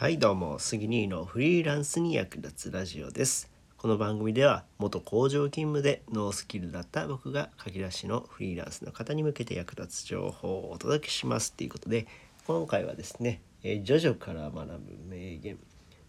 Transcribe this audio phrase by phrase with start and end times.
[0.00, 12.06] はいどうも杉兄のフリーランスに役立つラジオですこの番組では元工場勤務でノースキルだった僕が書き出しのフリーランスの方に向けて役立つ情報をお届けしますということで
[12.46, 14.76] 今回はですね「え、ジョジョから学ぶ
[15.08, 15.58] 名言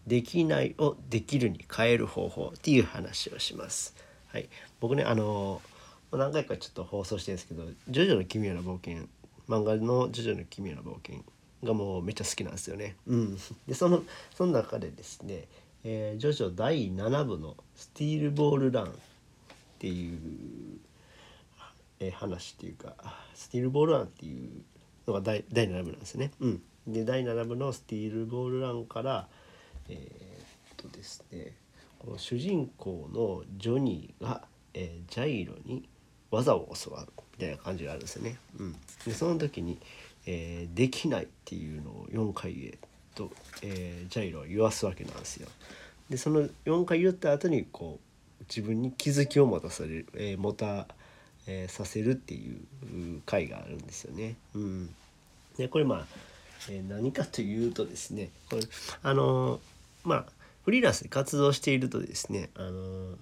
[0.06, 3.96] できないをできるに変える方法」っていう話をします。
[4.28, 4.48] はい、
[4.78, 5.60] 僕ねあの、
[6.12, 9.08] 何回かちょっと放送してるんですけど「ジョジョの奇妙な冒険」
[9.50, 11.24] 漫画の「ジョジョの奇妙な冒険」
[11.64, 12.96] がもうめっちゃ好きなんですよね。
[13.06, 14.02] うん、でその
[14.34, 15.46] その中でですね
[15.84, 18.92] 「えー、ジョジョ第7部のスティールボールラン」っ
[19.78, 20.18] ていう、
[22.00, 22.94] えー、話っていうか
[23.34, 24.50] スティールボールランっていう
[25.06, 26.32] のが第第7部なんですね。
[26.40, 29.28] うん、で第7部のスティールボールランから
[29.88, 31.54] えー、っとですね
[31.98, 35.86] この主人公のジョニーが、えー、ジャイロに
[36.30, 38.36] 技を教わるみたいな感じがあるんですよね。
[38.58, 38.76] うん、
[39.06, 39.78] でその時に
[40.26, 42.78] えー、できないっていうのを4回言え
[43.14, 43.30] と、
[43.62, 45.48] えー、ジャイロは言わすわけなんですよ。
[46.08, 47.98] でその4回言った後にこ
[48.40, 50.86] う自分に気づきを持たされる、えー、持た、
[51.46, 54.36] えー、させるっていう回があるんですよね。
[54.54, 54.94] うん、
[55.56, 56.06] でこれまあ、
[56.68, 58.62] えー、何かというとですねこれ
[59.02, 59.60] あのー、
[60.04, 60.24] まあ
[60.64, 63.16] フリーランスで活動しているとですねあのー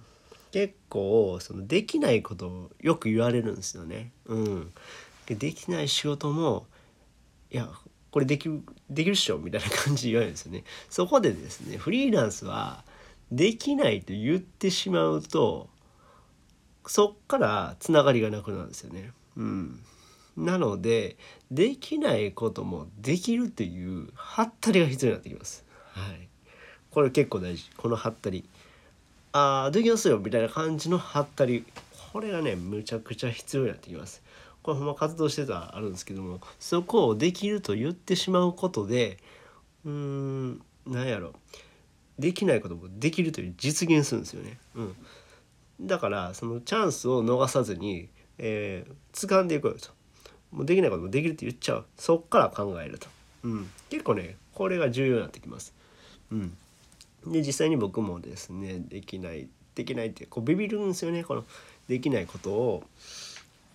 [0.51, 4.11] 結構そのできないことをよく言われるんですよね。
[4.25, 4.73] うん、
[5.27, 6.65] でできない仕事も
[7.51, 7.69] いや
[8.11, 10.63] これできるできるっしょみたいな感じで言われるんですよね。
[10.89, 12.83] そこでですねフリーランスは
[13.31, 15.69] できないと言ってしまうと
[16.87, 19.11] そっからつながりがなくなるんですよね。
[19.37, 19.79] うん、
[20.35, 21.17] なので
[21.51, 25.63] できないこともできるっていうハったりが必要になってきます。
[25.93, 26.27] はい、
[26.89, 28.49] これ結構大事このハったり。
[29.31, 31.65] ああできますよみたいな感じのハったり
[32.11, 34.21] これがねむちゃくちゃ必要になってきます。
[34.61, 39.17] これほんま活動してたあるんですけどもそこをできると言ってしまうことで
[39.85, 41.33] うーん何やろ
[42.17, 44.57] できないこともできるという実現するんですよね。
[44.75, 44.95] うん、
[45.81, 49.89] だからそのチャンスを逃さずに、えー、掴んでいこうよと。
[50.51, 53.07] もうできないこともできるって言っちゃうそっから考えると、
[53.43, 55.73] うん、結構ねこれが重要になってきます。
[56.31, 56.57] うん、
[57.25, 61.45] で実際に僕もですねできないできないってこうビビるんですよねこの
[61.87, 62.83] できないことを。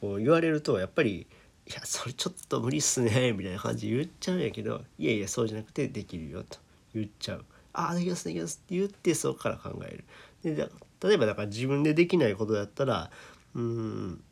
[0.00, 1.26] こう言われるとやっぱり
[1.66, 6.58] 「いやそれちょっと無理っすね」みたいな感じで言っちゃうんやけど「いやいやそうじゃなくてできるよ」と。
[6.94, 10.04] 言っちゃう「ああできますできます」って言ってそこから考える。
[10.54, 13.10] で例えばだから自分でできないことだったら
[13.54, 14.22] うん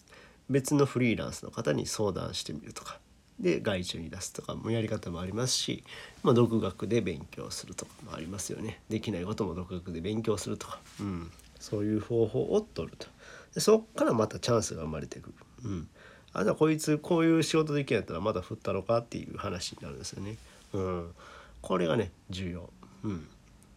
[0.51, 3.01] 別のフリーランスの方に相談してみるとか。
[3.41, 5.85] で外注に出すとかもやり方もありますし、
[6.23, 8.81] まあ、独学で勉強するとかもありますよね。
[8.89, 13.07] できないことも独学で勉強するとか、うん、そういう方法を取ると。
[13.55, 15.35] でそっからまたチャンスが生まれてくる。
[15.65, 15.89] うん、
[16.33, 20.37] あじゃあこいつこういう仕事できるんやったらまだ振ったのかっていう話になるんですよね。
[20.73, 21.15] うん、
[21.61, 22.71] これがね重要。
[23.05, 23.29] うん、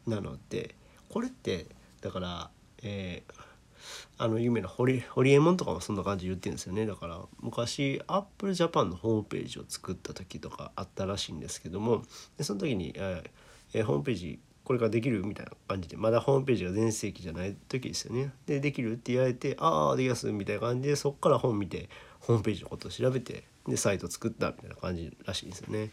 [0.06, 0.76] なので
[1.10, 1.66] これって
[2.02, 2.50] だから、
[2.84, 3.34] えー、
[4.18, 12.04] あの有名なホリホリエモンとかもそんな感じで言ってるんですよねだから昔アップルジャパンのホームページを作った時とかあったらしいんですけども
[12.38, 18.32] でその時に、えー、ホームページこれからできるみたいな感じでまだホームページが全盛期じゃない時ですよね。
[18.48, 21.88] でできるって言われてああできますみたいな感じでそっから本見て
[22.20, 25.92] ホームページのことを調べてでサイト作ったみたいな感じらしいんですよね。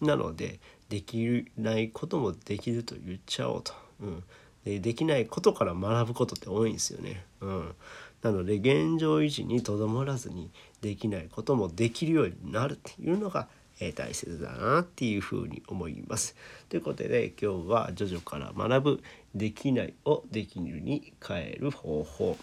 [0.00, 3.72] なのでできないこともできると言っちゃおうと。
[4.00, 4.24] うん、
[4.64, 7.24] でできないことから学ぶことって多いんですよね。
[7.40, 7.74] うん、
[8.22, 13.48] なので現状維持にとどまらずにできないこともできるようになるっていうのが
[13.80, 16.36] え、大切だなっていうふうに思います。
[16.68, 19.02] ということで今日は「ジョジョから学ぶ
[19.34, 22.38] できないをできるに変える方法」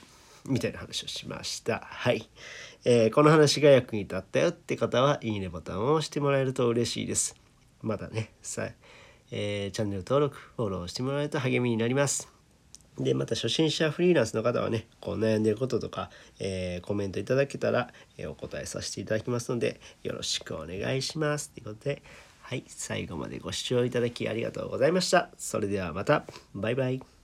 [0.46, 1.82] みたいな話をしました。
[1.86, 2.28] はい、
[2.84, 7.36] えー、この話が役に立ったよって方はいいねボタンを押してもらえると嬉しいです。
[7.82, 8.70] またねさ、
[9.32, 12.30] えー、チャンネル登録フォローしてもらえると励みになります。
[13.00, 16.10] でまた初心者フリーランスの方はねこう悩んでることとか、
[16.40, 22.04] えー、コメントいただけたら、えー、お答えさせていただきますのでよろしくお願いしますということで
[22.42, 25.30] はい最後までご視聴いただきありがとうございました。
[25.38, 26.26] それではまた。
[26.54, 27.21] バイバイ。